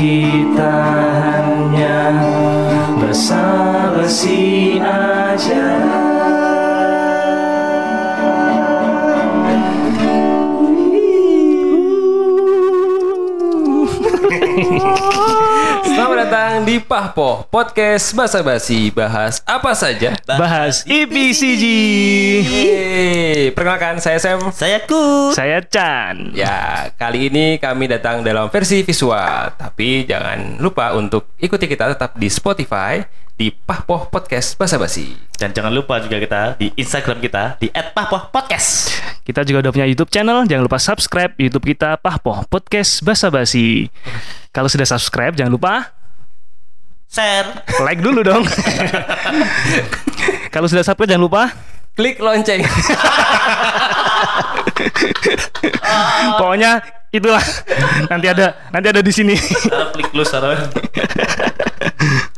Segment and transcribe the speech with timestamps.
[0.00, 0.59] kita
[16.30, 21.64] datang di Pahpo Podcast Basa Basi Bahas apa saja Bahas IPCG.
[22.46, 23.50] Yeay.
[23.50, 25.34] Perkenalkan saya Sam Saya ku.
[25.34, 26.30] Saya Chan.
[26.30, 32.14] Ya, kali ini kami datang dalam versi visual Tapi jangan lupa untuk ikuti kita tetap
[32.14, 33.02] di Spotify
[33.34, 39.02] Di Pahpo Podcast Basa Basi Dan jangan lupa juga kita di Instagram kita di @pahpoh_podcast.
[39.26, 40.46] Kita juga udah punya YouTube channel.
[40.46, 43.90] Jangan lupa subscribe YouTube kita Pahpoh Podcast Basa Basi.
[44.54, 45.99] Kalau sudah subscribe jangan lupa
[47.10, 47.66] Share.
[47.82, 48.46] like dulu dong.
[50.48, 51.42] Kalau sudah subscribe jangan lupa
[51.90, 52.62] Klik lonceng
[56.38, 57.42] pokoknya itulah
[58.06, 59.34] nanti ada nanti ada di sini.
[59.92, 60.54] Klik lu taruh.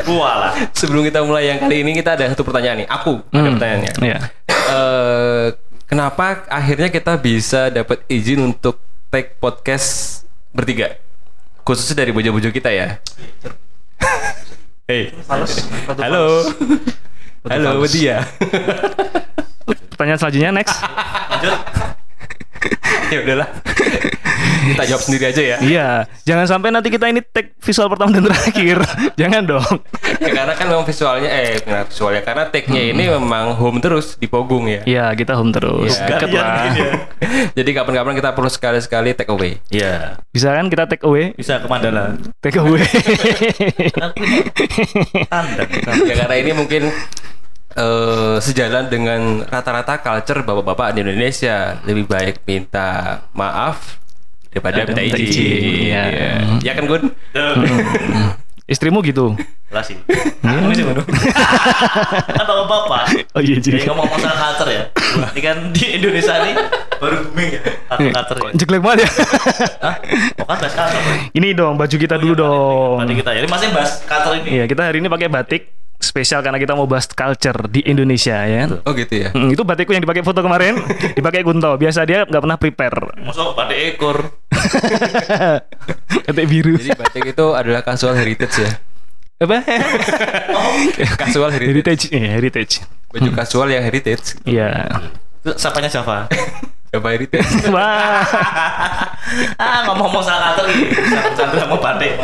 [0.09, 0.57] Walah.
[0.73, 3.55] Sebelum kita mulai yang kali ini kita ada satu pertanyaan nih Aku ada Hmm.
[3.55, 4.19] pertanyaannya Iya.
[4.49, 5.47] eh
[5.85, 10.97] kenapa akhirnya kita bisa dapat izin untuk take podcast bertiga?
[11.63, 12.99] Khususnya dari bojo-bojo kita ya.
[14.91, 15.15] Hey.
[15.31, 16.43] Halo.
[17.47, 18.27] Halo, dia.
[19.95, 20.75] Pertanyaan selanjutnya next.
[21.31, 21.55] Lanjut.
[23.13, 23.49] Ya udahlah.
[24.63, 25.57] kita jawab sendiri aja ya.
[25.59, 25.89] Iya,
[26.23, 28.79] jangan sampai nanti kita ini tag visual pertama dan terakhir.
[29.21, 29.75] jangan dong.
[30.23, 31.59] Ya, karena kan memang visualnya eh
[31.91, 34.87] visualnya karena take-nya ini memang home terus di Pogung ya.
[34.87, 35.99] Iya, kita home terus.
[35.99, 36.07] Iya.
[36.07, 36.55] Deket Gantian lah.
[36.55, 36.93] mungkin ya.
[37.59, 39.59] Jadi kapan-kapan kita perlu sekali-sekali take away.
[39.69, 40.23] Iya.
[40.31, 41.35] Bisa kan kita take away?
[41.35, 42.15] Bisa ke Mandala.
[42.39, 42.87] Take away.
[45.27, 45.65] Tanda.
[46.07, 46.83] ya karena ini mungkin
[47.77, 54.03] eh, sejalan dengan rata-rata culture bapak-bapak di Indonesia lebih baik minta maaf
[54.53, 55.89] daripada minta minta izin.
[55.89, 56.03] ya.
[56.09, 56.33] Iya.
[56.61, 57.03] Ya kan Gun?
[58.69, 59.35] Istrimu gitu.
[59.73, 59.97] Lah sih.
[60.45, 61.03] Aku sih ngono.
[62.29, 63.03] Kan bapak-bapak.
[63.33, 64.83] Oh iya Jadi ngomong masalah culture ya.
[65.33, 66.55] Ini kan di Indonesia nih
[67.01, 67.61] baru booming ya.
[67.89, 68.51] Culture culture ya.
[68.55, 69.11] Jelek banget ya.
[69.83, 69.97] Hah?
[70.39, 71.05] Oh kan bahas culture.
[71.33, 72.97] ini dong baju kita dulu dong.
[73.03, 74.49] Tadi kita jadi masih bahas culture ini.
[74.61, 75.63] Iya, kita hari ini pakai batik
[76.13, 78.69] spesial karena kita mau bahas culture di Indonesia ya.
[78.85, 79.33] Oh gitu ya.
[79.33, 80.77] Hmm, itu batikku yang dipakai foto kemarin,
[81.17, 81.81] dipakai Kunto.
[81.81, 83.17] Biasa dia nggak pernah prepare.
[83.25, 84.29] Masuk pada ekor.
[86.29, 86.77] Batik biru.
[86.77, 88.71] Jadi batik itu adalah casual heritage ya.
[89.43, 89.59] Apa?
[91.27, 92.07] Casual heritage.
[92.07, 92.15] heritage.
[92.15, 92.73] Iya, heritage.
[93.11, 94.39] Baju casual yang heritage.
[94.47, 94.87] Iya.
[95.43, 96.31] Itu sapanya Java.
[96.95, 97.51] Apa heritage?
[97.75, 98.23] Wah.
[99.59, 100.95] ah ngomong-ngomong soal culture nih.
[101.35, 102.15] Chandra mau batik.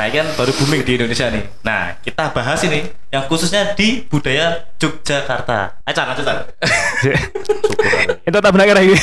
[0.00, 1.44] Nah ini kan baru booming di Indonesia nih.
[1.60, 5.84] Nah kita bahas ini yang khususnya di budaya Yogyakarta.
[5.84, 6.38] Ayo Chan, lanjut Chan.
[8.32, 8.96] Itu tak benar lagi.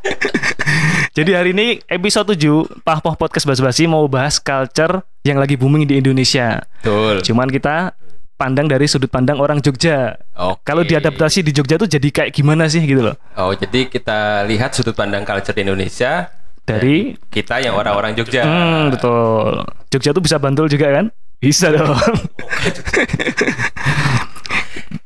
[1.20, 6.00] Jadi hari ini episode 7 Pahpoh Podcast Bas-Basi mau bahas culture yang lagi booming di
[6.00, 6.64] Indonesia.
[6.80, 7.20] Betul.
[7.20, 7.92] Cuman kita
[8.40, 10.16] pandang dari sudut pandang orang Jogja.
[10.32, 10.64] Oke.
[10.64, 13.20] Kalau diadaptasi di Jogja tuh jadi kayak gimana sih gitu loh.
[13.36, 16.32] Oh, jadi kita lihat sudut pandang culture di Indonesia
[16.64, 18.48] Dari kita yang orang-orang Jogja.
[18.48, 19.60] Hmm, betul.
[19.90, 21.10] Jogja tuh bisa bantul juga kan?
[21.42, 21.98] Bisa dong.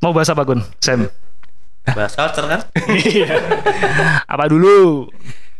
[0.05, 0.61] Mau bahas apa Gun?
[0.77, 1.09] Sam.
[1.89, 2.61] Bahas culture kan?
[4.29, 5.09] Apa dulu?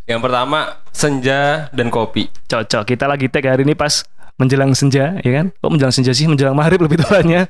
[0.05, 2.29] Yang pertama senja dan kopi.
[2.53, 2.85] Cocok.
[2.85, 4.05] Kita lagi tag hari ini pas
[4.37, 5.57] menjelang senja, ya kan?
[5.57, 6.29] Kok menjelang senja sih?
[6.29, 7.49] Menjelang maghrib lebih tepatnya.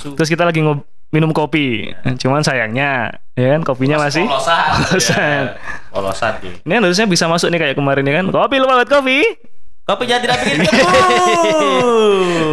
[0.00, 1.92] Terus kita lagi ngob minum kopi.
[2.16, 3.60] Cuman sayangnya, ya kan?
[3.60, 4.24] Kopinya masih.
[4.24, 4.72] Polosan.
[4.88, 5.20] Polosan.
[5.20, 5.52] Iya.
[5.92, 6.32] Polosan.
[6.64, 8.32] Ini harusnya bisa masuk nih kayak kemarin ya kan?
[8.32, 9.20] Kopi lu banget kopi.
[9.90, 10.86] Kopinya tidak bikin kebu.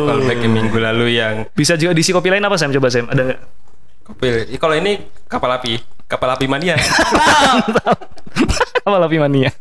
[0.10, 2.74] Kalau back ke minggu lalu yang Bisa juga diisi kopi lain apa Sam?
[2.74, 3.39] Coba Sam, ada nggak?
[4.10, 4.57] kopi.
[4.57, 5.78] Kalau ini kapal api,
[6.10, 6.80] kapal api mania.
[8.88, 9.54] apa lebih mania?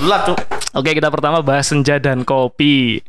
[0.00, 0.38] Lah tuh.
[0.72, 3.04] Oke, kita pertama bahas senja dan kopi.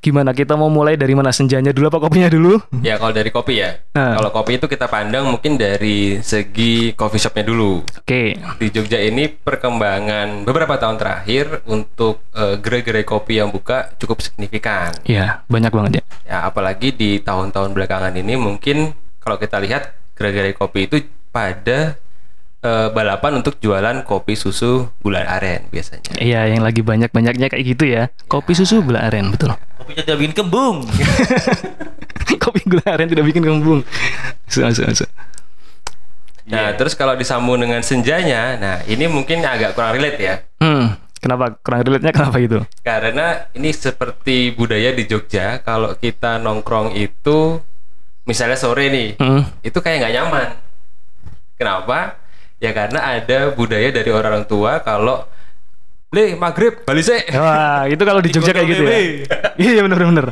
[0.00, 2.56] Gimana kita mau mulai dari mana senjanya dulu apa kopinya dulu?
[2.80, 3.76] Ya kalau dari kopi ya.
[3.92, 4.16] Nah.
[4.16, 7.84] Kalau kopi itu kita pandang mungkin dari segi coffee shopnya dulu.
[7.84, 8.38] Oke.
[8.56, 14.96] Di Jogja ini perkembangan beberapa tahun terakhir untuk eh, gerai-gerai kopi yang buka cukup signifikan.
[15.04, 16.02] Ya, banyak banget ya.
[16.24, 22.00] Ya apalagi di tahun-tahun belakangan ini mungkin kalau kita lihat gerai-gerai kopi itu pada
[22.64, 26.16] eh, balapan untuk jualan kopi susu gula aren biasanya.
[26.16, 28.08] Iya, yang lagi banyak-banyaknya kayak gitu ya.
[28.30, 29.52] Kopi susu gula aren, betul.
[29.82, 30.76] Kopinya tidak bikin kembung.
[32.42, 33.82] Kopi gula aren tidak bikin kembung.
[34.46, 35.08] Masuk, masuk, masuk.
[36.46, 40.34] Nah terus kalau disambung dengan senjanya, nah ini mungkin agak kurang relate ya.
[40.58, 42.62] Hmm, kenapa kurang relate-nya kenapa gitu?
[42.82, 47.58] Karena ini seperti budaya di Jogja, kalau kita nongkrong itu,
[48.22, 49.42] misalnya sore nih, Hmm.
[49.62, 50.48] itu kayak nggak nyaman.
[51.58, 52.18] Kenapa?
[52.58, 55.26] Ya karena ada budaya dari orang tua kalau
[56.12, 57.20] Le, maghrib, balik sih.
[57.32, 58.96] Wah, itu kalau di Jogja kayak gitu ya.
[59.56, 60.26] Iya, bener bener.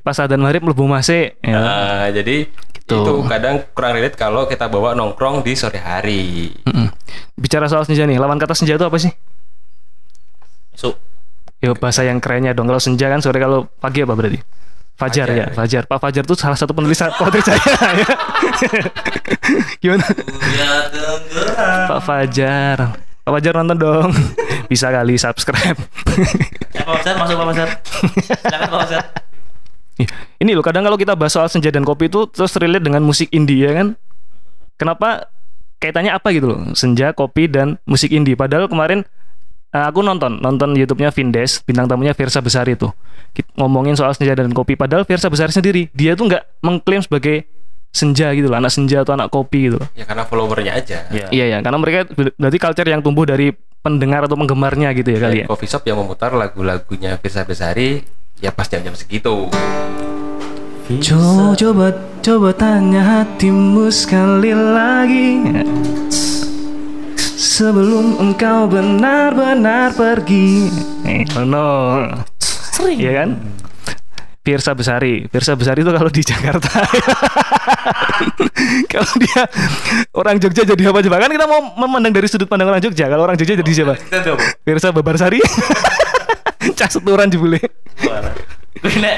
[0.00, 1.36] Pas adzan maghrib mlebu masih.
[1.44, 1.52] Ya.
[1.52, 2.48] Nah, jadi
[2.84, 3.00] Gitu.
[3.00, 6.52] itu kadang kurang relate kalau kita bawa nongkrong di sore hari.
[7.32, 9.08] Bicara soal senja nih, lawan kata senja itu apa sih?
[10.68, 11.00] Masuk.
[11.64, 12.68] Ya bahasa yang kerennya dong.
[12.68, 14.36] Kalau senja kan sore kalau pagi apa berarti?
[14.94, 15.28] Fajar, Fajar.
[15.32, 15.82] ya, Fajar.
[15.88, 17.56] Pak Fajar tuh salah satu penulis poetry saya
[17.96, 18.06] ya.
[19.80, 20.04] Gimana?
[21.88, 22.76] Pak Fajar.
[23.24, 24.10] Pak Fajar nonton dong.
[24.68, 25.78] Bisa kali subscribe.
[26.72, 27.68] Ya, Pak Fajar masuk Pak Fajar.
[28.40, 29.02] Silakan Pak Fajar.
[29.94, 30.08] Ih,
[30.42, 33.30] Ini loh kadang kalau kita bahas soal senja dan kopi itu terus relate dengan musik
[33.30, 33.94] indie ya kan?
[34.74, 35.30] Kenapa
[35.78, 36.58] kaitannya apa gitu loh?
[36.74, 38.34] Senja, kopi dan musik indie.
[38.34, 39.06] Padahal kemarin
[39.70, 42.90] eh, aku nonton nonton YouTube-nya Vindes, bintang tamunya Versa Besari itu.
[43.54, 47.46] Ngomongin soal senja dan kopi padahal Versa Besari sendiri dia tuh nggak mengklaim sebagai
[47.94, 49.88] senja gitu loh, anak senja atau anak kopi gitu loh.
[49.94, 51.06] Ya karena followernya aja.
[51.08, 51.30] Iya.
[51.30, 55.18] Iya ya, karena mereka ber- berarti culture yang tumbuh dari pendengar atau penggemarnya gitu ya
[55.22, 55.46] kali ya.
[55.46, 58.02] Coffee shop yang memutar lagu-lagunya Firsa Besari
[58.36, 59.46] ya pas jam-jam segitu.
[60.84, 61.86] Coba, coba,
[62.20, 65.40] coba tanya hatimu sekali lagi
[67.34, 70.68] Sebelum engkau benar-benar pergi
[71.08, 71.68] Eh, oh no
[72.84, 73.28] Iya kan?
[74.44, 76.68] Pirsa Besari Pirsa Besari itu kalau di Jakarta
[78.92, 79.42] Kalau dia
[80.14, 81.16] orang Jogja jadi apa coba?
[81.24, 83.96] Kan kita mau memandang dari sudut pandang orang Jogja Kalau orang Jogja jadi siapa?
[83.96, 84.44] Kita coba.
[84.62, 85.40] Pirsa Babarsari
[86.78, 87.60] Cah seturan jebule
[88.84, 89.16] nek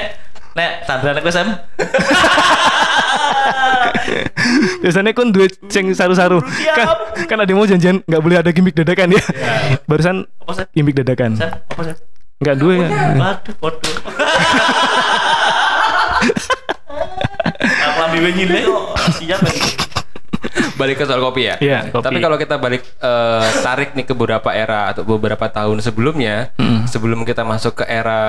[0.55, 1.47] nek tandaran aku Sam.
[4.81, 6.39] Biasanya kan duit ceng saru-saru.
[6.73, 6.87] Kan,
[7.27, 9.21] kan ada yang mau janjian nggak boleh ada gimmick dadakan ya.
[9.85, 10.65] Barusan Apa Sam?
[10.71, 11.35] gimmick dadakan.
[11.41, 11.97] Apa Sam?
[12.37, 12.87] Nggak dua ya.
[13.17, 13.95] Waduh, waduh.
[17.57, 18.83] Aku ambil wingi le kok
[19.17, 19.53] siap ya.
[20.77, 21.55] Balik ke soal kopi ya.
[21.57, 22.05] Iya, kopi.
[22.05, 26.53] Tapi kalau kita balik eh, tarik nih ke beberapa era atau beberapa tahun sebelumnya,
[26.85, 28.21] sebelum kita masuk ke era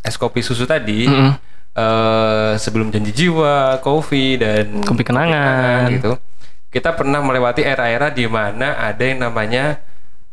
[0.00, 1.34] es kopi susu tadi, Mm-mm.
[1.74, 5.90] eh, sebelum janji jiwa, kopi dan Kopi kenangan.
[5.90, 6.14] gitu,
[6.70, 9.82] kita pernah melewati era-era di mana ada yang namanya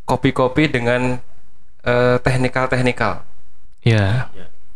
[0.05, 1.17] kopi-kopi dengan
[1.87, 3.23] eh, teknikal-teknikal.
[3.81, 4.27] Ya.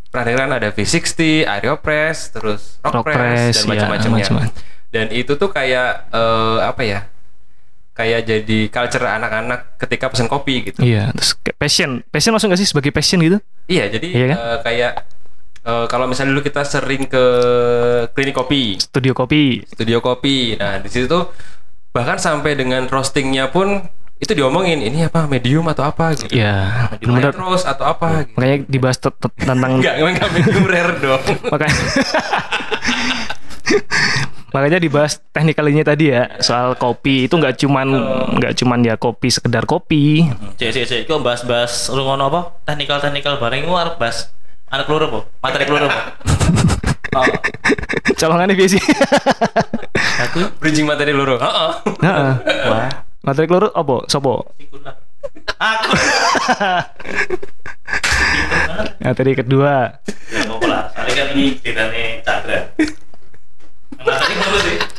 [0.08, 4.24] Pernah dengar kan ada V60, Aeropress, terus Rock Rockpress, press, dan ya, macam-macamnya.
[4.24, 4.52] macam-macam.
[4.92, 7.00] Dan itu tuh kayak eh, apa ya?
[7.92, 10.80] Kayak jadi culture anak-anak ketika pesen kopi gitu.
[10.80, 11.12] Iya.
[11.12, 13.38] Terus passion, passion masuk nggak sih sebagai passion gitu?
[13.68, 14.38] Iya, jadi Iya kan?
[14.40, 14.92] eh, kayak
[15.62, 17.24] eh, kalau misalnya dulu kita sering ke
[18.12, 19.63] klinik kopi, Studio kopi.
[19.68, 20.56] studio kopi.
[20.56, 21.31] Nah, di situ tuh
[21.92, 23.84] bahkan sampai dengan roastingnya pun
[24.22, 26.30] itu diomongin ini apa medium atau apa gitu.
[26.30, 26.88] Iya.
[26.94, 27.34] Medium Benar.
[27.34, 28.38] roast atau apa gitu.
[28.38, 31.22] Makanya dibahas te- te- tentang Enggak, emang enggak medium rare dong.
[31.54, 31.82] makanya
[34.51, 37.88] makanya dibahas teknikalinya tadi ya soal kopi itu nggak cuman
[38.36, 40.28] nggak cuman ya kopi sekedar kopi
[40.60, 42.42] Cek cek cek, kok bahas-bahas lu ngono apa?
[42.68, 44.28] Teknikal-teknikal bareng ku arep bahas
[44.68, 45.20] anak keluar apa?
[45.42, 46.00] Materi keluar apa?
[47.12, 47.28] Oh,
[48.16, 48.80] colongannya biasa
[50.24, 51.36] aku Bridging materi loro.
[51.36, 51.72] Heeh.
[52.00, 52.32] Heeh.
[52.72, 52.88] wah,
[53.22, 54.54] materi keluar apa sopo.
[55.62, 55.92] Aku.
[59.06, 60.01] materi kedua
[60.34, 62.60] Ya lah, soalnya kan ini bedanya Chandra.
[64.01, 64.80] Materi keluar sih.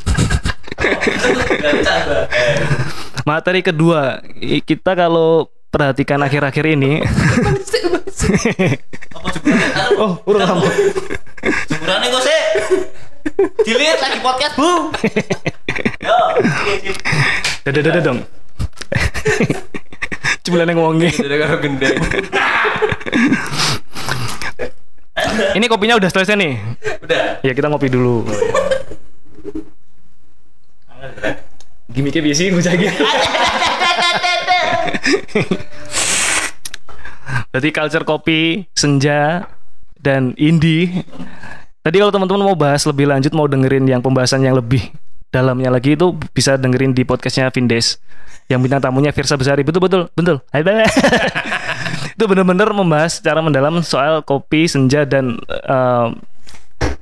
[2.33, 2.59] Eh,
[3.23, 4.19] materi kedua
[4.67, 6.99] kita kalau perhatikan akhir-akhir ini
[9.14, 9.95] apa jeburannya?
[10.02, 10.67] oh urung kamu
[11.71, 12.41] Jeburannya kok sih?
[13.62, 14.91] Dilihat lagi podcast, Bu.
[17.62, 18.19] Dadah dadah dong
[21.38, 21.97] karo gendeng.
[25.57, 26.55] Ini kopinya udah selesai nih
[27.05, 27.41] Udah.
[27.47, 28.26] Ya kita ngopi dulu
[31.93, 32.87] Gimiknya biasa gue lagi
[37.52, 39.45] Berarti culture kopi Senja
[40.02, 41.07] dan indie.
[41.85, 44.91] Tadi kalau teman-teman mau bahas lebih lanjut, mau dengerin yang pembahasan yang lebih
[45.33, 47.99] dalamnya lagi itu bisa dengerin di podcastnya Vindes.
[48.47, 49.65] Yang bintang tamunya Virsa Besari.
[49.65, 50.45] Betul betul betul.
[52.15, 56.09] Itu bener-bener membahas secara mendalam soal kopi senja dan eh,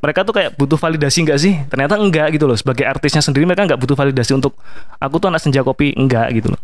[0.01, 1.59] mereka tuh kayak butuh validasi nggak sih?
[1.67, 2.55] Ternyata enggak gitu loh.
[2.55, 4.55] Sebagai artisnya sendiri mereka nggak butuh validasi untuk
[5.03, 5.93] aku tuh anak senja kopi.
[5.99, 6.61] Enggak gitu loh.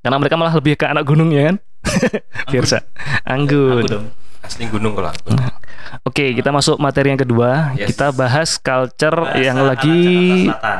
[0.00, 1.56] Karena mereka malah lebih ke anak gunung ya kan?
[2.54, 2.86] Virsa
[3.26, 3.82] Anggun.
[3.82, 4.06] Aku dong.
[4.44, 5.32] Asli gunung kalau aku.
[6.04, 7.72] Oke, kita masuk materi yang kedua.
[7.72, 7.94] Yes.
[7.94, 10.02] Kita bahas culture Bahasa yang lagi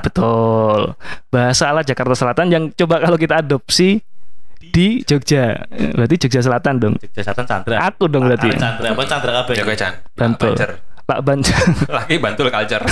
[0.04, 0.92] betul.
[1.32, 4.04] Bahasa ala Jakarta Selatan yang coba kalau kita adopsi
[4.60, 5.64] di Jogja.
[5.70, 6.94] Berarti Jogja Selatan dong.
[7.00, 7.76] Jogja Selatan Chandra.
[7.88, 8.52] Aku dong berarti.
[8.52, 9.54] Chandra apa Chandra kabeh?
[9.56, 9.92] Jaga Chan.
[10.12, 10.54] Bantul.
[11.04, 11.56] Pak Bantul.
[11.88, 12.84] Laki bantul culture.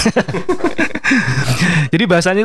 [1.92, 2.44] Jadi bahasanya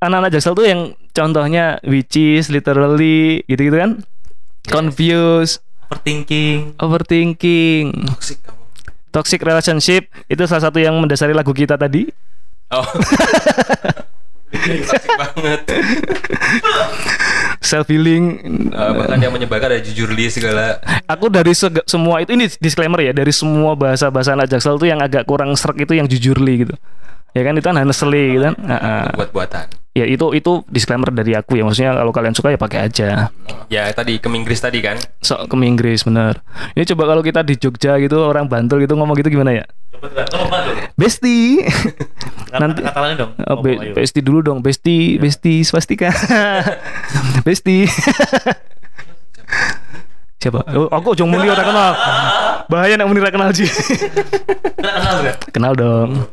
[0.00, 0.80] anak-anak Jaksel tuh yang
[1.16, 3.90] contohnya which is literally gitu-gitu kan.
[4.68, 6.74] Confused, Overthinking.
[6.76, 8.58] overthinking, Toxic kamu.
[9.08, 12.10] toxic relationship itu salah satu yang mendasari lagu kita tadi.
[12.68, 12.82] Oh.
[14.56, 15.60] Toxic banget.
[17.62, 18.24] Self healing.
[18.70, 20.78] Eh, bahkan yang menyebarkan ada jujur li segala.
[21.06, 24.98] Aku dari seg- semua itu ini disclaimer ya dari semua bahasa-bahasa anak Jaksel tuh yang
[24.98, 26.74] agak kurang serak itu yang jujurly gitu.
[27.30, 28.54] Ya kan itu kan honestly gitu kan.
[29.12, 29.66] Buat-buatan.
[29.96, 33.32] Ya itu itu disclaimer dari aku ya maksudnya kalau kalian suka ya pakai aja.
[33.72, 35.00] Ya tadi ke Inggris tadi kan.
[35.24, 36.44] Sok ke Inggris bener.
[36.76, 39.64] Ini coba kalau kita di Jogja gitu orang Bantul gitu ngomong gitu gimana ya?
[41.00, 41.64] Besti.
[42.52, 43.32] Nanti kata lain dong.
[43.48, 43.94] Oh, be- Ngomong, ayo.
[43.96, 46.12] besti dulu dong, besti, besti swastika.
[47.48, 47.88] besti.
[50.36, 50.60] Siapa?
[50.76, 51.92] Oh, aku jong muni ora kenal.
[52.68, 53.68] Bahaya nek muni ora kenal sih.
[55.48, 56.28] Kenal dong.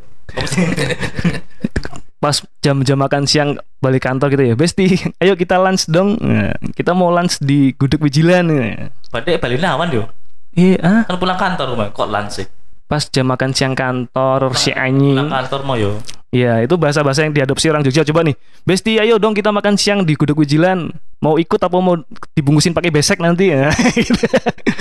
[2.24, 6.16] Pas jam-jam makan siang balik kantor gitu ya, Besti, ayo kita lunch dong.
[6.24, 8.48] Nah, kita mau lunch di Gudeg Wijilan.
[8.48, 8.88] Nah.
[9.12, 10.08] Padahal Bali awan yo.
[10.56, 11.92] Eh, ah, Kan pulang kantor rumah.
[11.92, 12.48] Kok lunch sih?
[12.84, 15.28] Pas jam makan siang kantor si anjing.
[15.28, 15.98] Kantor mau yo.
[16.34, 18.02] Iya, itu bahasa-bahasa yang diadopsi orang Jogja.
[18.02, 18.34] Coba nih,
[18.66, 20.90] Besti, ayo dong kita makan siang di Gudeg Wijilan.
[21.22, 21.94] Mau ikut apa mau
[22.34, 23.70] dibungkusin pakai besek nanti ya?
[23.94, 24.18] Gitu.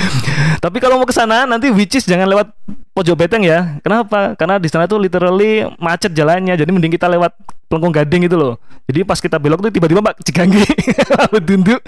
[0.66, 2.50] Tapi kalau mau ke sana nanti which is jangan lewat
[2.98, 3.78] pojok beteng ya.
[3.86, 4.34] Kenapa?
[4.34, 6.58] Karena di sana tuh literally macet jalannya.
[6.58, 7.38] Jadi mending kita lewat
[7.70, 8.54] Pelengkong Gading gitu loh.
[8.86, 10.62] Jadi pas kita belok tuh tiba-tiba Pak Ciganggi
[11.48, 11.82] tunduk.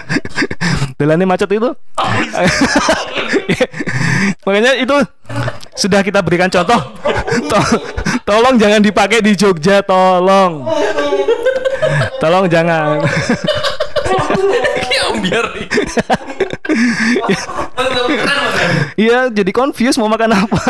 [0.98, 1.70] Jalannya macet itu.
[4.42, 4.94] Makanya itu
[5.76, 6.80] sudah kita berikan contoh.
[7.52, 7.80] To-
[8.24, 10.64] tolong jangan dipakai di Jogja, tolong.
[12.18, 13.04] Tolong jangan.
[14.96, 15.68] Ya biar nih.
[18.96, 20.60] Iya, jadi confused mau makan apa?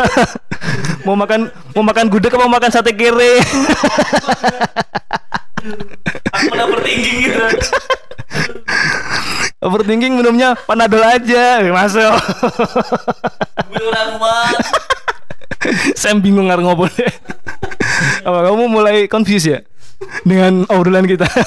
[1.07, 3.39] mau makan mau makan gudeg apa mau makan sate kere?
[6.35, 7.47] Aku overthinking gitu.
[9.57, 12.13] Overthinking minumnya panadol aja, masuk.
[15.99, 16.91] Saya bingung ngarep ngobrol.
[18.23, 19.59] Apa kamu mulai confused ya
[20.23, 21.25] dengan obrolan kita?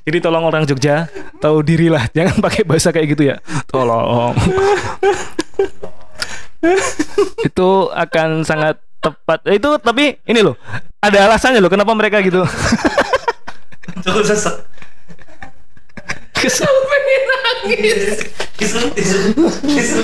[0.00, 1.06] Jadi tolong orang Jogja
[1.38, 3.36] tahu diri lah, jangan pakai bahasa kayak gitu ya.
[3.70, 4.34] Tolong.
[7.46, 9.46] itu akan sangat tepat.
[9.46, 10.58] Eh, Itu tapi ini loh,
[10.98, 12.42] ada alasannya loh kenapa mereka gitu.
[14.02, 14.54] Cukup sesek.
[16.34, 16.64] Kes-
[19.70, 20.00] Tisu.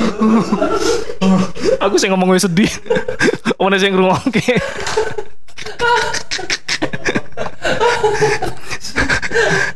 [1.81, 2.71] Aku sih ngomong sedih.
[3.61, 4.43] Mana sih ngrungokke.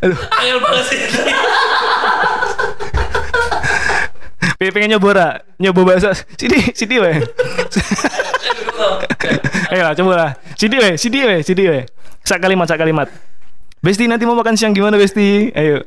[0.01, 1.01] Aduh, Angel banget sih.
[4.61, 5.29] pengen pengen nyoba ra?
[5.57, 7.17] Nyoba bahasa sini sini weh.
[9.73, 10.31] Ayo lah coba lah.
[10.57, 11.85] Sini weh, sini weh, sini weh.
[12.25, 13.09] Sak kalimat, sak kalimat.
[13.81, 15.49] Besti nanti mau makan siang gimana Besti?
[15.57, 15.81] Ayo.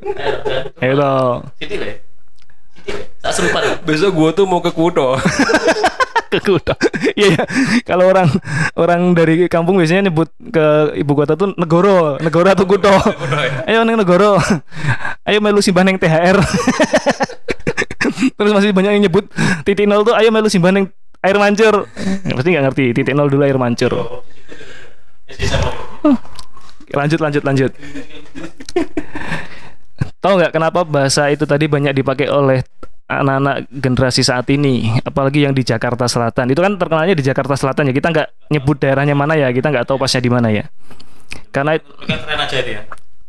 [0.82, 1.38] Ayo dong.
[1.62, 1.94] Siti deh.
[2.74, 3.06] Siti deh.
[3.22, 3.74] Tak deh.
[3.86, 5.14] Besok gua tuh mau ke Kudo.
[6.34, 6.74] ke kota.
[7.14, 7.44] Iya ya.
[7.86, 8.28] Kalau orang
[8.74, 12.90] orang dari kampung biasanya nyebut ke ibu kota tuh negoro, negoro atau kuto.
[13.70, 14.38] Ayo neng negoro.
[15.22, 16.38] Ayo melu simbah neng THR.
[18.34, 19.30] Terus masih banyak yang nyebut
[19.62, 20.90] titik nol tuh ayo melu simbah neng
[21.24, 21.86] air mancur.
[22.26, 23.92] Ya, pasti nggak ngerti titik nol dulu air mancur.
[26.94, 27.70] Lanjut lanjut lanjut.
[30.18, 32.64] Tahu nggak kenapa bahasa itu tadi banyak dipakai oleh
[33.04, 36.48] anak-anak generasi saat ini, apalagi yang di Jakarta Selatan.
[36.48, 37.94] Itu kan terkenalnya di Jakarta Selatan ya.
[37.94, 39.52] Kita nggak nyebut daerahnya mana ya.
[39.52, 40.64] Kita nggak tahu pasnya di mana ya.
[41.52, 42.80] Karena Mungkin keren aja dia.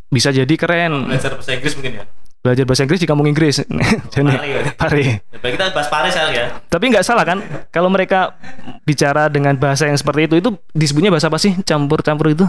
[0.05, 2.05] bisa jadi keren Belajar bahasa Inggris mungkin ya.
[2.45, 3.55] belajar bahasa Inggris di kampung Inggris.
[4.13, 4.29] Jadi
[4.77, 5.15] Pare ya.
[5.17, 6.45] Ya, kita bahas sekarang ya.
[6.69, 7.41] Tapi nggak salah kan?
[7.73, 8.37] Kalau mereka
[8.85, 11.57] bicara dengan bahasa yang seperti itu, itu disebutnya bahasa apa sih?
[11.65, 12.45] Campur-campur itu?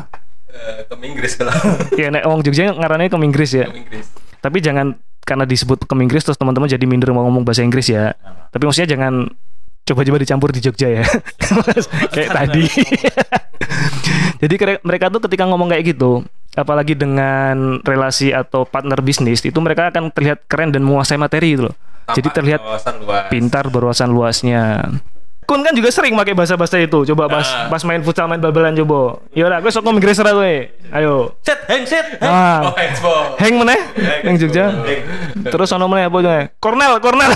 [0.46, 1.52] Eh, ke Inggris kalau
[1.98, 3.66] ya nek wong Jogja ngarannya ke Inggris ya.
[3.66, 4.06] ke Inggris.
[4.38, 4.94] Tapi jangan
[5.26, 8.14] karena disebut ke Inggris terus teman-teman jadi minder mau ngomong bahasa Inggris ya.
[8.54, 9.26] Tapi maksudnya jangan
[9.86, 11.04] coba-coba dicampur di Jogja ya.
[12.14, 12.64] kayak tadi.
[14.42, 14.54] jadi
[14.86, 16.22] mereka tuh ketika ngomong kayak gitu,
[16.54, 21.70] apalagi dengan relasi atau partner bisnis itu mereka akan terlihat keren dan menguasai materi gitu
[21.70, 21.76] loh.
[22.14, 22.60] Jadi Tanpa terlihat
[23.34, 24.94] pintar berwawasan luasnya.
[25.46, 27.06] Kun kan juga sering pakai bahasa-bahasa itu.
[27.06, 27.70] Coba pas Ah.
[27.70, 29.22] pas main futsal main bal-balan coba.
[29.30, 30.54] Ya udah, gue sok ngomong Inggris ora kowe.
[30.90, 31.38] Ayo.
[31.40, 32.26] Set, heng, set, heng.
[32.26, 32.66] Ah.
[32.66, 33.38] Oh, handsball.
[33.38, 33.78] Heng meneh
[34.22, 34.74] yang Jogja.
[35.38, 36.44] Terus ono meneh apa jenenge?
[36.58, 37.30] Cornell, Cornell.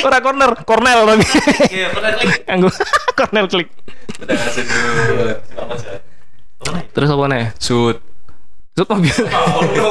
[0.00, 1.24] Ora corner, Cornell tapi.
[1.68, 2.48] Iya, klik.
[2.48, 2.68] Anggo
[3.12, 3.68] Cornell klik.
[4.18, 5.36] Udah sudut.
[6.90, 7.44] Terus apa nih?
[7.56, 7.96] Sud.
[8.72, 9.12] Sud mobil.
[9.28, 9.90] Oh, no.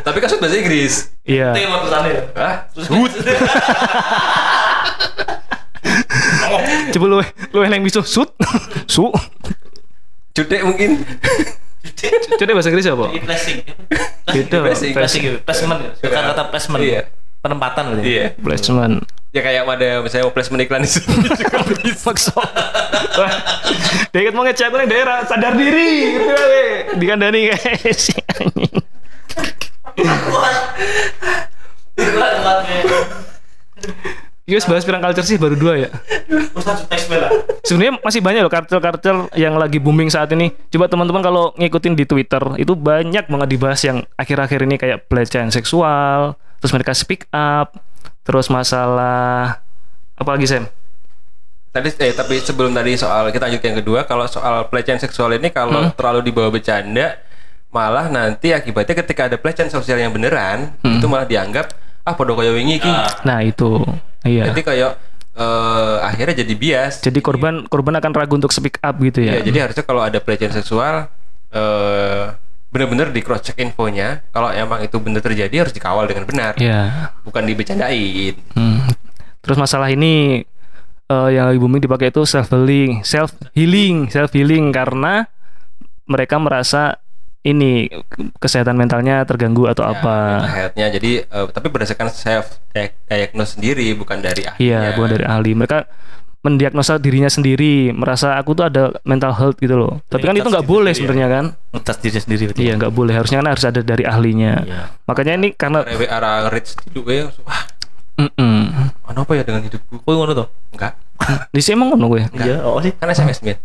[0.00, 1.12] Tapi kan sud bahasa Inggris.
[1.22, 1.52] Iya.
[1.68, 2.14] Mau tulisannya.
[2.32, 2.54] Hah?
[2.72, 3.12] Sud.
[6.90, 7.16] Coba lu
[7.54, 8.30] lu yang bisa sud.
[8.90, 9.10] Su.
[10.34, 11.02] Cudek mungkin.
[12.38, 13.06] Coba bahasa Inggris apa?
[13.12, 13.58] Placing.
[14.30, 14.56] Gitu.
[14.94, 15.24] Placing.
[15.44, 15.80] Placement.
[16.00, 16.82] Kata-kata placement.
[16.82, 17.02] Iya.
[17.40, 18.04] Penempatan berarti.
[18.04, 18.26] Iya.
[18.36, 19.00] Placement.
[19.30, 21.62] Ya kayak ada misalnya mau placement iklan di sini juga.
[23.14, 23.32] Wah,
[24.10, 26.66] dia ikut mau ngecek nih daerah sadar diri gitu kali.
[26.98, 28.74] Dikandani kayak si anjing.
[29.94, 30.56] Kuat,
[31.94, 32.66] kuat,
[34.50, 34.58] kayak.
[34.58, 35.88] Yus bahas pirang culture sih baru dua ya.
[36.50, 37.30] Ustaz teks bela.
[37.62, 40.50] Sebenarnya masih banyak loh kartel-kartel yang lagi booming saat ini.
[40.74, 45.54] Coba teman-teman kalau ngikutin di Twitter itu banyak banget dibahas yang akhir-akhir ini kayak pelecehan
[45.54, 47.78] seksual, terus mereka speak up,
[48.26, 49.62] terus masalah
[50.18, 50.66] apa lagi Sam?
[51.70, 55.54] Tadi eh tapi sebelum tadi soal kita lanjut yang kedua kalau soal pelecehan seksual ini
[55.54, 57.22] kalau terlalu dibawa bercanda
[57.70, 61.70] malah nanti akibatnya ketika ada pelecehan sosial yang beneran itu malah dianggap
[62.02, 62.90] ah podo koyo wingi iki.
[63.24, 63.80] Nah itu,
[64.24, 64.48] iya.
[64.50, 64.92] Jadi kayak
[65.36, 66.94] eh, akhirnya jadi bias.
[67.00, 69.46] Jadi korban korban akan ragu untuk speak up gitu Ya, ya.
[69.46, 71.08] jadi harusnya kalau ada pelecehan seksual
[71.50, 72.24] eh
[72.70, 74.22] benar-benar di cross check infonya.
[74.30, 77.10] Kalau emang itu benar terjadi harus dikawal dengan benar, Iya.
[77.26, 78.38] bukan dibecandain.
[78.54, 78.86] Hmm.
[79.42, 80.46] Terus masalah ini
[81.06, 85.26] eh, yang lagi booming dipakai itu self healing, self healing, self healing karena
[86.06, 86.98] mereka merasa
[87.40, 87.88] ini
[88.36, 90.44] kesehatan mentalnya terganggu atau apa.
[90.44, 90.86] Health-nya.
[90.92, 92.60] Jadi eh, tapi berdasarkan self
[93.08, 94.60] diagnose sendiri bukan dari ahlinya.
[94.60, 95.52] Iya, bukan dari ahli.
[95.56, 95.78] Mereka
[96.40, 100.00] mendiagnosa dirinya sendiri, merasa aku tuh ada mental health gitu loh.
[100.08, 101.44] Tapi kan itu nggak boleh sebenarnya kan?
[101.76, 102.62] Ngetes diri sendiri berarti.
[102.64, 103.12] Iya, nggak boleh.
[103.12, 104.64] Harusnya kan harus ada dari ahlinya.
[104.64, 104.82] Iya.
[105.04, 107.28] Makanya ini karena Rewe arah rich hidup ya.
[107.44, 107.62] Wah,
[108.20, 108.92] Mm-mm.
[109.04, 110.00] mana apa ya dengan hidupku?
[110.00, 110.48] Kok ngono tuh?
[110.76, 110.92] Enggak.
[111.52, 112.22] di sini emang ngono gue.
[112.36, 112.92] Iya, oh sih.
[112.96, 113.56] Kan SMS min.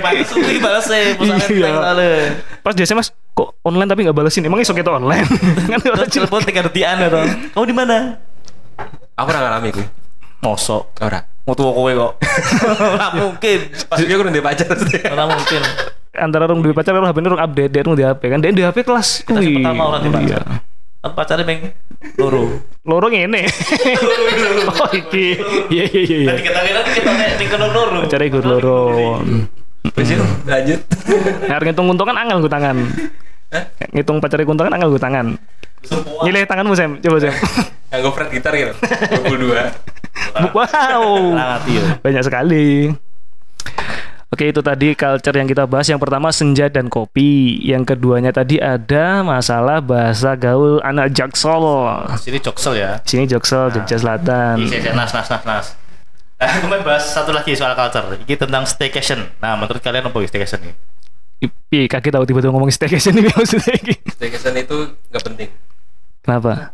[0.00, 1.14] Pakai suwi balas sih,
[1.52, 1.70] Iya.
[2.60, 4.44] Pas di SMS kok online tapi nggak balesin.
[4.44, 5.26] Emang iso kita online?
[5.70, 7.24] kan orang telepon tiga detian ya toh.
[7.56, 7.96] Kamu di mana?
[9.16, 9.86] Aku ora ngalami kuwi.
[10.40, 10.96] Mosok.
[11.04, 11.20] Ora.
[11.44, 12.12] Mau tua kowe kok.
[12.96, 13.58] Ora mungkin.
[13.88, 14.68] Pas iki aku udah pacar.
[15.12, 15.62] Ora mungkin.
[16.10, 18.50] antara orang duwe pacar orang HP ini orang update dia orang di HP kan dia
[18.50, 20.16] di HP kelas Kita pertama orang di iya.
[20.18, 20.42] pacar.
[21.00, 21.60] Pacarnya meng
[22.16, 22.44] loro.
[22.88, 23.44] lorong ini
[24.72, 25.36] oh iki.
[25.68, 26.28] Iya iya iya iya.
[26.32, 27.98] Tadi kita kira kita nek ning kono loro.
[28.08, 28.80] pacarnya ikut loro.
[29.96, 30.10] Wis
[30.48, 30.80] lanjut.
[31.50, 32.76] nah ngitung untung kan angel gue tangan.
[33.92, 35.26] Ngitung pacarnya untung kan angel gue tangan.
[36.24, 36.90] Nyilih tanganmu Sam.
[37.00, 37.34] Coba Sam.
[37.90, 38.72] Nganggo fret gitar gitu.
[39.28, 40.54] 22.
[40.56, 41.04] wow.
[41.36, 41.82] Ngerti ya.
[42.00, 42.92] banyak sekali
[44.30, 48.62] Oke itu tadi culture yang kita bahas Yang pertama senja dan kopi Yang keduanya tadi
[48.62, 51.58] ada masalah bahasa gaul anak jaksel
[52.14, 53.02] Sini joksel ya.
[53.02, 54.56] Sini Jaksel, Jogja Selatan.
[54.62, 55.66] Iya, iya, nas, nas, nas, nas.
[56.40, 58.16] Nah, aku mau bahas satu lagi soal culture.
[58.22, 59.28] Ini tentang staycation.
[59.42, 60.74] Nah, menurut kalian apa staycation ini?
[61.72, 63.94] Ih, kaki tahu tiba-tiba ngomong staycation ini maksudnya iki.
[64.14, 64.76] Staycation itu
[65.12, 65.48] nggak penting.
[66.24, 66.72] Kenapa?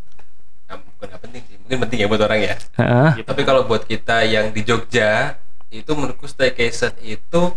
[0.69, 1.57] Nah, bukan nggak penting sih.
[1.67, 2.55] Mungkin penting ya buat orang ya.
[2.79, 3.11] Heeh.
[3.27, 5.35] Tapi kalau buat kita yang di Jogja
[5.71, 7.53] itu menurutku staycation itu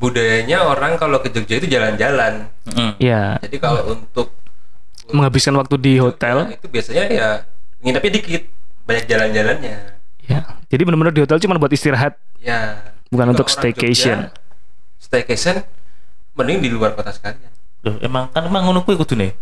[0.00, 2.48] budayanya orang kalau ke Jogja itu jalan-jalan.
[2.96, 4.32] Ya, Jadi kalau untuk
[5.12, 6.36] menghabiskan waktu di Jogja hotel.
[6.56, 7.28] itu biasanya ya
[7.84, 8.42] nginepnya dikit,
[8.88, 9.76] banyak jalan-jalannya.
[10.24, 10.40] Ya.
[10.70, 12.16] Jadi benar-benar di hotel cuma buat istirahat.
[12.40, 12.80] Ya.
[13.10, 14.30] Bukan Jadi untuk staycation.
[14.30, 14.38] Jogja,
[15.02, 15.56] staycation
[16.38, 17.50] mending di luar kota sekalian.
[17.84, 19.34] Loh, emang kan emang ngono kuwi kudune.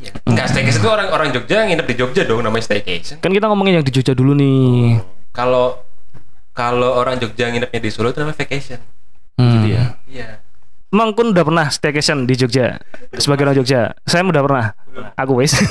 [0.00, 0.16] Iya.
[0.24, 3.18] Enggak staycation itu orang-orang Jogja nginep di Jogja dong namanya staycation.
[3.20, 5.02] Kan kita ngomongin yang di Jogja dulu nih.
[5.34, 5.89] Kalau
[6.60, 8.80] kalau orang Jogja nginepnya di Solo itu namanya vacation.
[9.40, 9.64] Hmm.
[9.64, 9.84] Gitu ya.
[10.04, 10.28] Iya.
[10.90, 12.76] Emang kun udah pernah staycation di Jogja?
[13.16, 13.96] Sebagai orang Jogja.
[14.04, 14.66] Saya udah pernah.
[15.16, 15.56] Aku wes.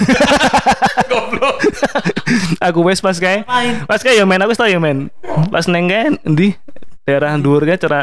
[2.68, 3.46] aku wes pas kayak
[3.86, 5.12] pas kayak ya men aku tau ya men.
[5.52, 6.56] Pas neng kan di
[7.06, 8.02] daerah dhuwur kayak cara.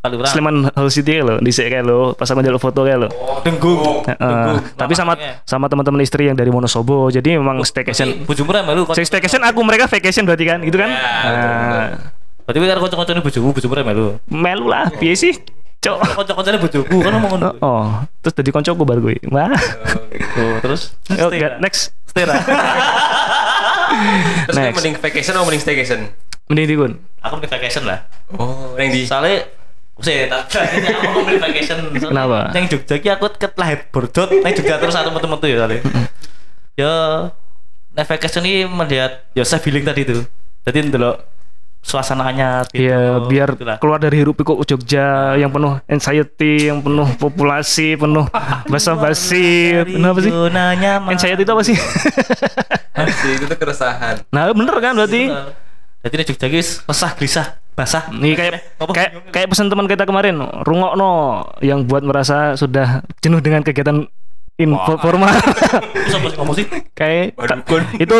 [0.00, 3.08] Sleman Hall City kayak lo, di kayak lo, pas aku njaluk foto kayak lo.
[3.44, 4.00] Denggung.
[4.08, 4.56] Heeh.
[4.72, 5.12] tapi sama
[5.44, 7.12] sama teman-teman istri yang dari Wonosobo.
[7.12, 8.24] Jadi memang staycation.
[8.24, 8.88] Bojomu ra melu.
[8.96, 10.88] Saya staycation aku mereka vacation berarti kan, gitu kan?
[10.88, 11.86] Ya, Nah,
[12.50, 14.18] Berarti kowe karo kanca-kancane bojomu, bojomu ra melu.
[14.26, 15.38] melu lah, piye sih?
[15.78, 16.18] Cok.
[16.18, 17.50] Kocok-kocoknya bojoku kan ngomong ngono.
[17.62, 19.22] Oh, terus jadi koncoku baru gue.
[19.30, 19.54] Wah.
[20.34, 21.94] Tuh, terus Oh, God, next.
[22.10, 22.34] Stera.
[24.50, 24.76] Terus kan Next.
[24.82, 26.00] mending vacation atau mending staycation?
[26.50, 26.92] Mending dikun.
[27.22, 28.02] Aku di vacation lah.
[28.34, 29.46] Oh, yang di Soalnya
[29.94, 31.76] Usai, tak ini aku beli vacation.
[31.94, 32.50] Kenapa?
[32.50, 35.78] Yang Jogja ki aku ket lahir bordot, nang Jogja terus satu metu-metu ya soalnya.
[36.74, 36.92] Ya,
[37.92, 40.24] nah vacation ini melihat ya saya feeling tadi itu.
[40.64, 41.20] Jadi ndelok
[41.80, 42.86] suasananya gitu.
[42.86, 43.76] Iya, biar Itulah.
[43.80, 48.28] keluar dari hiruk pikuk Jogja yang penuh anxiety, yang penuh populasi, penuh
[48.72, 50.32] basa-basi, penuh apa sih?
[51.08, 51.76] Anxiety itu apa sih?
[52.94, 54.20] Asik, itu keresahan.
[54.28, 55.32] nah, bener kan berarti?
[56.00, 58.08] Jadi di Jogja guys, resah gelisah, basah.
[58.12, 58.92] Nih kayak Apa?
[58.92, 64.08] kayak kayak pesan teman kita kemarin, rungokno yang buat merasa sudah jenuh dengan kegiatan
[64.56, 65.32] informal.
[65.32, 66.66] Terus apa sih ngomong sih?
[66.92, 67.36] kayak
[67.96, 68.14] itu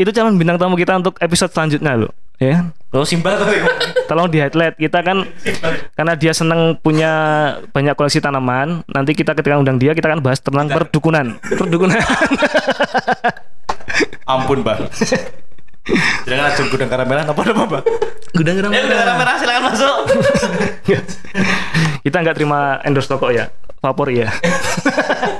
[0.00, 2.12] itu calon bintang tamu kita untuk episode selanjutnya loh.
[2.40, 2.72] Ya.
[2.88, 3.52] Lo Simba tuh.
[4.08, 5.28] Tolong di highlight kita kan
[5.92, 7.12] karena dia senang punya
[7.70, 8.80] banyak koleksi tanaman.
[8.88, 11.36] Nanti kita ketika undang dia kita akan bahas tentang perdukunan.
[11.44, 12.00] Perdukunan.
[14.32, 14.88] Ampun, Mbak.
[16.24, 17.78] Jangan ajeng gudang karamelan apa apa?
[18.32, 19.96] Gudang Ya gudang karamelan silakan masuk.
[22.00, 23.52] kita nggak terima endorse toko ya.
[23.80, 24.32] Vapor ya.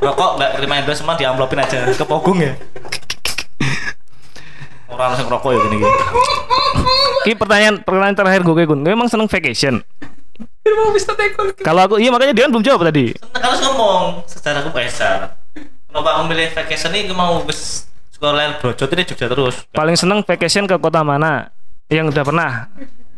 [0.04, 2.52] Rokok nggak terima endorse semua diamplopin aja ke Pogung ya.
[4.90, 5.92] Orang langsung rokok ya gini gini.
[7.30, 8.80] Ini pertanyaan pertanyaan terakhir gue Gun.
[8.82, 9.80] Gue emang seneng vacation.
[11.60, 13.12] Kalau aku iya makanya dia kan belum jawab tadi.
[13.16, 15.36] Seneng harus ngomong secara aku biasa.
[15.90, 19.54] Kenapa aku milih vacation ini mau wis sekolah brojot ini Jogja terus.
[19.72, 21.50] Paling seneng vacation ke kota mana?
[21.90, 22.52] Yang udah pernah.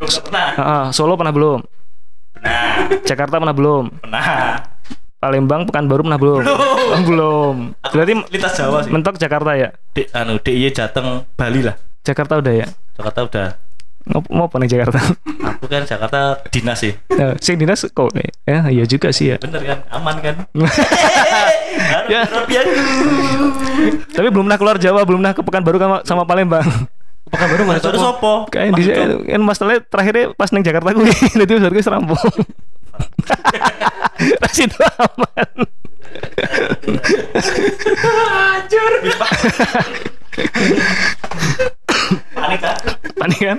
[0.00, 0.46] Belum pernah.
[0.56, 1.60] Heeh, Solo pernah belum?
[2.42, 3.84] Nah, Jakarta pernah belum?
[4.02, 4.71] pernah.
[5.22, 6.42] Palembang Pekanbaru pernah belum?
[6.42, 6.58] Belum.
[6.58, 7.56] Oh, belum.
[7.78, 8.90] Aku Berarti lintas Jawa sih.
[8.90, 9.70] mentok Jakarta ya?
[9.94, 11.78] Di, anu DIY Jateng Bali lah.
[12.02, 12.66] Jakarta udah ya?
[12.98, 13.46] Jakarta udah.
[14.02, 14.98] Mau mau apa nih Jakarta?
[15.46, 16.98] Aku kan Jakarta dinas sih.
[17.14, 19.38] Nah, sing dinas kok ya iya juga sih ya.
[19.38, 19.78] Bener kan?
[19.94, 20.42] Aman kan?
[22.10, 22.26] Ya.
[24.12, 26.66] Tapi belum pernah keluar Jawa, belum pernah ke Pekanbaru sama, sama Palembang.
[27.30, 28.44] Pekanbaru mana Terus sopo?
[28.44, 28.52] sopo?
[28.52, 28.82] Kayak di
[29.24, 32.20] kan masalahnya terakhirnya pas neng Jakarta gue, itu baru gue serampung.
[34.42, 35.50] Pas itu aman.
[42.32, 42.76] Panik kan?
[43.18, 43.58] Panik kan?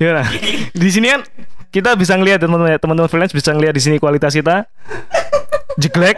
[0.00, 0.26] Ya nah,
[0.72, 1.20] di sini kan
[1.70, 4.64] kita bisa ngelihat teman-teman teman-teman freelance bisa ngelihat di sini kualitas kita
[5.76, 6.16] jeglek.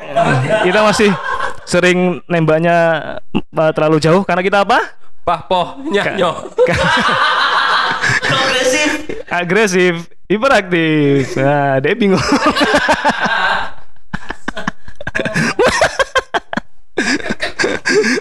[0.64, 1.10] Kita masih
[1.66, 2.76] sering nembaknya
[3.34, 4.78] uh, terlalu jauh karena kita apa?
[5.22, 6.50] Pah poh nyanyo.
[8.26, 8.90] Progresif.
[9.32, 9.94] agresif,
[10.32, 11.36] hiperaktif.
[11.36, 12.22] Nah, dia bingung.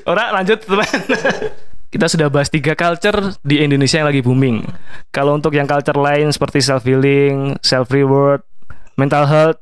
[0.06, 0.88] Orang lanjut teman.
[1.92, 4.64] Kita sudah bahas tiga culture di Indonesia yang lagi booming.
[5.12, 8.40] Kalau untuk yang culture lain seperti self healing, self reward,
[8.96, 9.60] mental health,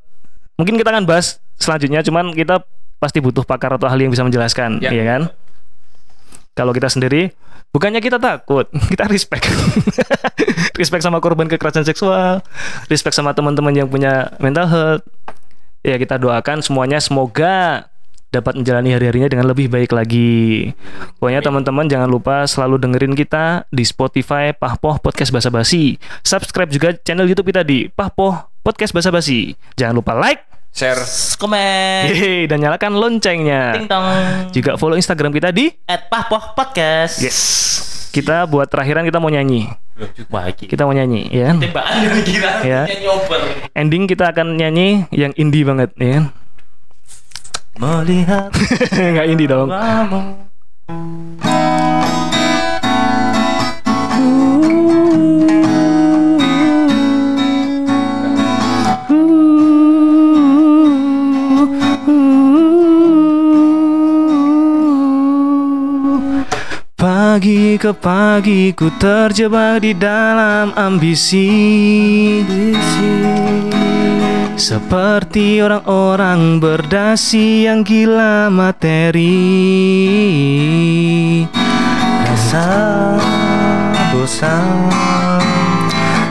[0.54, 2.06] mungkin kita akan bahas selanjutnya.
[2.06, 2.62] Cuman kita
[3.02, 4.94] pasti butuh pakar atau ahli yang bisa menjelaskan, Ya.
[4.94, 5.22] ya kan?
[6.54, 7.30] Kalau kita sendiri,
[7.70, 9.46] bukannya kita takut, kita respect.
[10.80, 12.42] respect sama korban kekerasan seksual,
[12.90, 15.04] respect sama teman-teman yang punya mental health.
[15.80, 17.88] Ya kita doakan semuanya semoga
[18.30, 20.70] dapat menjalani hari-harinya dengan lebih baik lagi.
[21.18, 25.98] Pokoknya teman-teman jangan lupa selalu dengerin kita di Spotify Pahpoh Podcast Basa Basi.
[26.22, 29.58] Subscribe juga channel YouTube kita di Pahpoh Podcast Basa Basi.
[29.74, 31.02] Jangan lupa like, Share.
[31.36, 32.14] Komen.
[32.14, 33.74] yeay, dan nyalakan loncengnya.
[33.74, 34.06] Ting tong.
[34.54, 37.18] Juga follow Instagram kita di At Pahpoh Podcast.
[37.18, 37.38] Yes.
[38.10, 39.66] Kita buat terakhiran kita mau nyanyi.
[40.56, 41.56] Kita mau nyanyi, ya kan?
[41.60, 42.80] tembakan kira Ya.
[43.76, 46.24] Ending kita akan nyanyi yang indie banget, ya kan?
[47.76, 48.50] Melihat
[49.14, 49.68] Nggak indie dong.
[49.68, 50.20] kamu.
[67.30, 71.46] Pagi ke pagi ku terjebak di dalam ambisi.
[74.58, 79.46] Seperti orang-orang berdasi yang gila materi.
[82.02, 82.66] Rasa
[84.10, 84.90] bosan.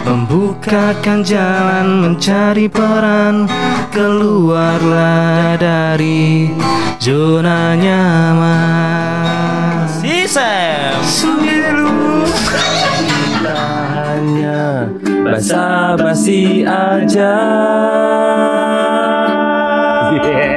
[0.03, 3.47] Membukakan jalan mencari peran.
[3.95, 6.51] Keluarlah dari
[6.99, 9.58] zona nyaman
[10.29, 11.01] Sam.
[13.49, 14.85] Hanya
[15.25, 17.33] basa-basi aja.
[20.21, 20.49] Yeah.